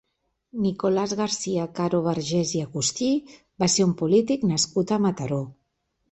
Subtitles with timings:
[0.61, 3.09] Nicolás Garcia Caro Vergés i Agustí
[3.65, 5.39] va ser un polític nascut a Mataró.